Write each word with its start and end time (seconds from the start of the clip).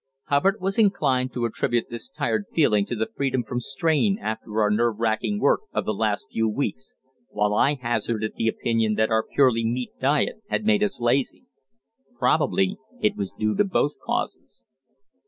Hubbard 0.29 0.55
was 0.59 0.79
inclined 0.79 1.31
to 1.33 1.45
attribute 1.45 1.91
this 1.91 2.09
tired 2.09 2.45
feeling 2.55 2.87
to 2.87 2.95
the 2.95 3.05
freedom 3.15 3.43
from 3.43 3.59
strain 3.59 4.17
after 4.17 4.59
our 4.59 4.71
nerve 4.71 4.97
racking 4.97 5.39
work 5.39 5.59
of 5.73 5.85
the 5.85 5.93
last 5.93 6.25
few 6.31 6.49
weeks, 6.49 6.95
while 7.29 7.53
I 7.53 7.75
hazarded 7.75 8.33
the 8.35 8.47
opinion 8.47 8.95
that 8.95 9.11
our 9.11 9.23
purely 9.23 9.63
meat 9.63 9.91
diet 9.99 10.41
had 10.49 10.65
made 10.65 10.81
us 10.81 10.99
lazy. 11.01 11.45
Probably 12.17 12.77
it 12.99 13.15
was 13.15 13.29
due 13.37 13.55
to 13.55 13.63
both 13.63 13.93
causes. 14.03 14.63